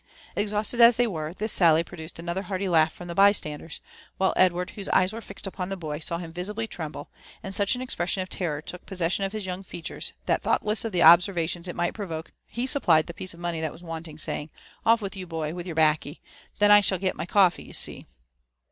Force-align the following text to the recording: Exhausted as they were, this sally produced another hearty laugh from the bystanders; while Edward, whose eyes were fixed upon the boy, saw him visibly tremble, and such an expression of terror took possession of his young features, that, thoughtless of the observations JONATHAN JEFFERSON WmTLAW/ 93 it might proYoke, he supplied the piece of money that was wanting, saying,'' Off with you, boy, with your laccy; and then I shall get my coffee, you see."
Exhausted 0.35 0.81
as 0.81 0.97
they 0.97 1.05
were, 1.05 1.31
this 1.31 1.51
sally 1.53 1.83
produced 1.83 2.17
another 2.17 2.41
hearty 2.41 2.67
laugh 2.67 2.91
from 2.91 3.07
the 3.07 3.13
bystanders; 3.13 3.81
while 4.17 4.33
Edward, 4.35 4.71
whose 4.71 4.89
eyes 4.89 5.13
were 5.13 5.21
fixed 5.21 5.45
upon 5.45 5.69
the 5.69 5.77
boy, 5.77 5.99
saw 5.99 6.17
him 6.17 6.33
visibly 6.33 6.65
tremble, 6.65 7.11
and 7.43 7.53
such 7.53 7.75
an 7.75 7.83
expression 7.83 8.23
of 8.23 8.27
terror 8.27 8.63
took 8.63 8.83
possession 8.87 9.23
of 9.23 9.31
his 9.31 9.45
young 9.45 9.61
features, 9.61 10.13
that, 10.25 10.41
thoughtless 10.41 10.83
of 10.83 10.91
the 10.91 11.03
observations 11.03 11.67
JONATHAN 11.67 11.85
JEFFERSON 11.93 12.07
WmTLAW/ 12.07 12.09
93 12.09 12.09
it 12.09 12.09
might 12.17 12.23
proYoke, 12.23 12.31
he 12.47 12.65
supplied 12.65 13.05
the 13.05 13.13
piece 13.13 13.33
of 13.35 13.39
money 13.39 13.61
that 13.61 13.71
was 13.71 13.83
wanting, 13.83 14.17
saying,'' 14.17 14.49
Off 14.87 15.03
with 15.03 15.15
you, 15.15 15.27
boy, 15.27 15.53
with 15.53 15.67
your 15.67 15.75
laccy; 15.75 16.17
and 16.17 16.17
then 16.57 16.71
I 16.71 16.81
shall 16.81 16.97
get 16.97 17.15
my 17.15 17.27
coffee, 17.27 17.63
you 17.65 17.73
see." 17.73 18.07